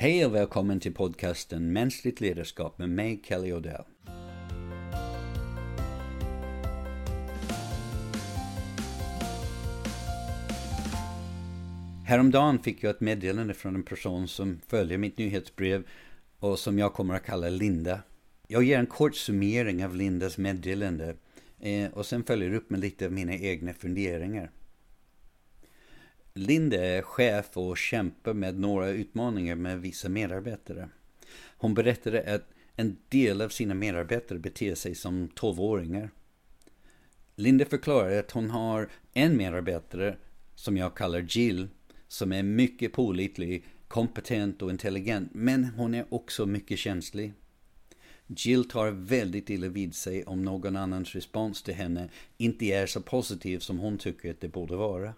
[0.00, 3.84] Hej och välkommen till podcasten Mänskligt ledarskap med mig, Kelly Odell.
[12.06, 15.86] Häromdagen fick jag ett meddelande från en person som följer mitt nyhetsbrev
[16.38, 18.00] och som jag kommer att kalla Linda.
[18.48, 21.14] Jag ger en kort summering av Lindas meddelande
[21.58, 24.50] eh, och sen följer upp med lite av mina egna funderingar.
[26.34, 30.88] Linda är chef och kämpar med några utmaningar med vissa medarbetare.
[31.56, 36.10] Hon berättade att en del av sina medarbetare beter sig som tolvåringar.
[37.36, 40.16] Linda förklarar att hon har en medarbetare
[40.54, 41.68] som jag kallar Jill
[42.08, 47.32] som är mycket pålitlig, kompetent och intelligent men hon är också mycket känslig.
[48.26, 53.00] Jill tar väldigt illa vid sig om någon annans respons till henne inte är så
[53.00, 55.14] positiv som hon tycker att det borde vara.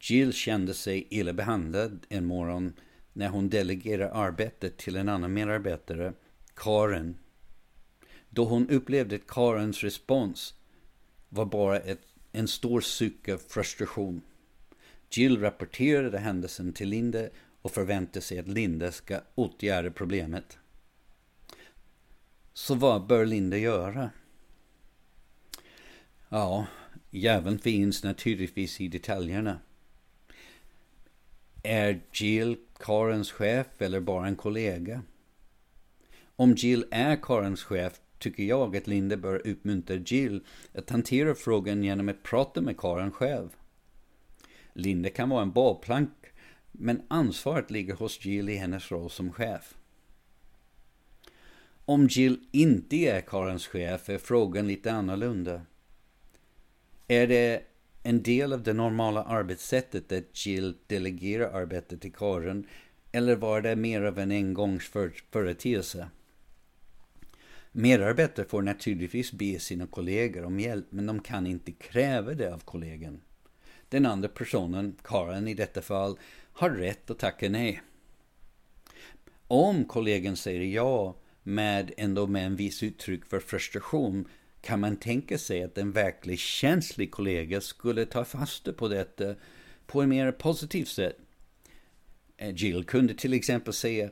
[0.00, 2.72] Jill kände sig illa behandlad en morgon
[3.12, 6.12] när hon delegerade arbetet till en annan medarbetare,
[6.54, 7.16] Karen.
[8.30, 10.54] Då hon upplevde att Karens respons
[11.28, 12.00] var bara ett,
[12.32, 14.22] en stor suck av frustration.
[15.10, 17.28] Jill rapporterade händelsen till Linda
[17.62, 20.58] och förväntade sig att Linda ska åtgärda problemet.
[22.52, 24.10] Så vad bör Linda göra?
[26.28, 26.66] Ja,
[27.10, 29.58] djävulen finns naturligtvis i detaljerna.
[31.70, 35.02] Är Jill Karens chef eller bara en kollega?
[36.36, 41.84] Om Jill är Karens chef tycker jag att Linda bör uppmuntra Jill att hantera frågan
[41.84, 43.48] genom att prata med Karen själv.
[44.72, 46.10] Linda kan vara en bollplank,
[46.72, 49.74] men ansvaret ligger hos Jill i hennes roll som chef.
[51.84, 55.62] Om Jill inte är Karens chef är frågan lite annorlunda.
[57.08, 57.62] Är det
[58.02, 62.66] en del av det normala arbetssättet att Jill delegerar arbetet till karen
[63.12, 66.08] eller var det mer av en engångsföreteelse?
[67.72, 72.58] Medarbetare får naturligtvis be sina kollegor om hjälp men de kan inte kräva det av
[72.58, 73.20] kollegan.
[73.88, 76.18] Den andra personen, Karen i detta fall,
[76.52, 77.82] har rätt att tacka nej.
[79.46, 84.28] Om kollegan säger ja med ändå med en viss uttryck för frustration
[84.60, 89.34] kan man tänka sig att en verkligt känslig kollega skulle ta fasta på detta
[89.86, 91.18] på ett mer positivt sätt.
[92.36, 94.10] Eh, Jill kunde till exempel säga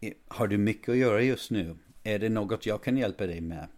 [0.00, 1.76] eh, Har du mycket att göra just nu?
[2.02, 3.68] Är det något jag kan hjälpa dig med?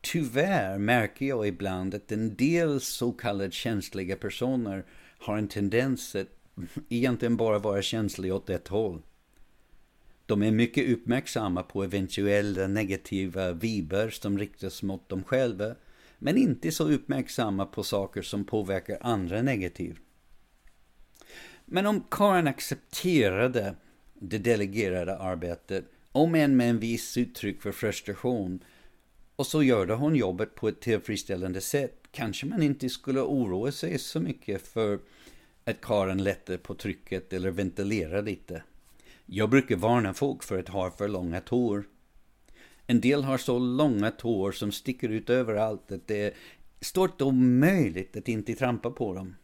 [0.00, 4.84] Tyvärr märker jag ibland att en del så kallade känsliga personer
[5.18, 6.28] har en tendens att
[6.88, 9.02] egentligen bara vara känsliga åt ett håll.
[10.28, 15.74] De är mycket uppmärksamma på eventuella negativa vibbar som riktas mot dem själva,
[16.18, 20.00] men inte så uppmärksamma på saker som påverkar andra negativt.
[21.64, 23.74] Men om Karin accepterade
[24.14, 28.64] det delegerade arbetet, om än med en viss uttryck för frustration,
[29.36, 33.98] och så gjorde hon jobbet på ett tillfredsställande sätt, kanske man inte skulle oroa sig
[33.98, 34.98] så mycket för
[35.64, 38.62] att Karin lättade på trycket eller ventilerade lite.
[39.30, 41.84] Jag brukar varna folk för att ha för långa tår.
[42.86, 46.32] En del har så långa tår som sticker ut överallt att det är
[46.80, 49.36] stort omöjligt att inte trampa på dem.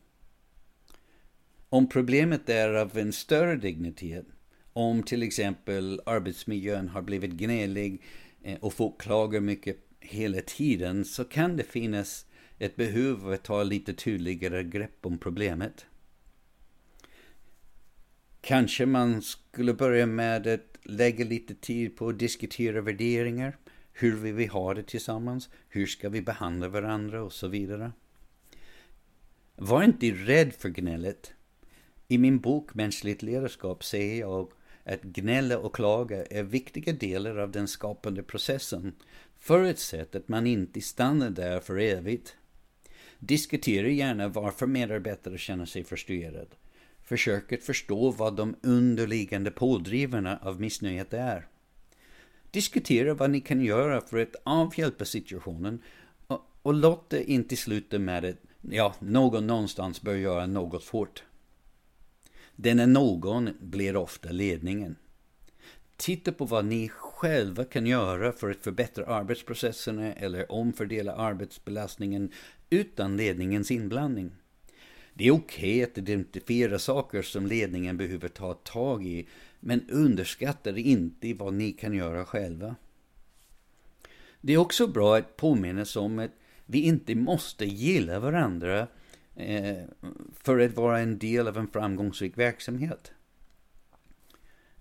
[1.69, 4.27] Om problemet är av en större dignitet,
[4.73, 8.03] om till exempel arbetsmiljön har blivit gnällig
[8.43, 12.27] eh, och folk klagar mycket hela tiden så kan det finnas
[12.59, 15.87] ett behov av att ta lite tydligare grepp om problemet.
[18.47, 23.57] Kanske man skulle börja med att lägga lite tid på att diskutera värderingar.
[23.93, 25.49] Hur vill vi ha det tillsammans?
[25.69, 27.23] Hur ska vi behandla varandra?
[27.23, 27.93] Och så vidare.
[29.57, 31.33] Var inte rädd för gnället.
[32.09, 34.53] I min bok Mänskligt ledarskap säger jag
[34.85, 38.93] att gnälla och klaga är viktiga delar av den skapande processen
[39.39, 42.37] förutsatt att man inte stannar där för evigt.
[43.19, 46.57] Diskutera gärna varför medarbetare känner sig frustrerade
[47.05, 51.47] Försök att förstå vad de underliggande pådrivarna av missnöjet är.
[52.51, 55.83] Diskutera vad ni kan göra för att avhjälpa situationen
[56.27, 61.25] och, och låt det inte sluta med att ja, någon någonstans bör göra något fort.
[62.57, 64.97] Denna någon blir ofta ledningen.
[65.97, 72.33] Titta på vad ni själva kan göra för att förbättra arbetsprocesserna eller omfördela arbetsbelastningen
[72.71, 74.31] utan ledningens inblandning.
[75.15, 79.29] Det är okej okay att identifiera saker som ledningen behöver ta tag i,
[79.61, 82.77] men underskatta inte vad ni kan göra själva.
[84.41, 86.31] Det är också bra att påminnas om att
[86.67, 88.89] vi inte måste gilla varandra
[89.37, 89.85] eh,
[90.33, 93.13] för att vara en del av en framgångsrik verksamhet.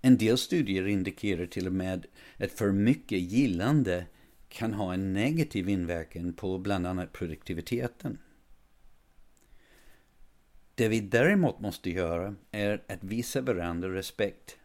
[0.02, 2.06] En del studier indikerar till och med
[2.38, 4.06] att för mycket gillande
[4.50, 8.18] kan ha en negativ inverkan på bland annat produktiviteten.
[10.76, 14.58] Det vi däremot måste göra är att visa varandra respekt.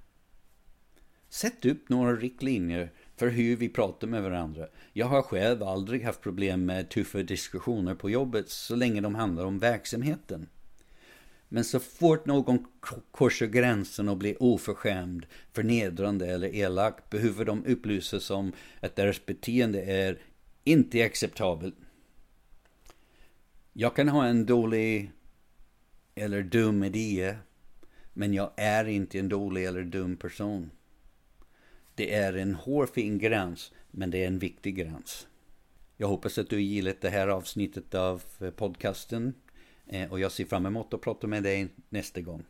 [1.28, 4.66] Sätt upp några riktlinjer för hur vi pratar med varandra.
[4.92, 9.44] Jag har själv aldrig haft problem med tuffa diskussioner på jobbet så länge de handlar
[9.44, 10.48] om verksamheten.
[11.48, 12.66] Men så fort någon
[13.10, 19.82] korsar gränsen och blir oförskämd, förnedrande eller elak behöver de upplysas om att deras beteende
[19.82, 20.18] är
[20.64, 21.74] inte acceptabelt.
[23.72, 25.12] Jag kan ha en dålig
[26.18, 27.36] eller dum idé,
[28.12, 30.70] men jag är inte en dålig eller dum person.
[31.94, 35.26] Det är en hårfin gräns, men det är en viktig gräns.
[35.96, 39.34] Jag hoppas att du gillat det här avsnittet av eh, podcasten.
[39.86, 42.44] Eh, och jag ser fram emot att prata med dig nästa gång.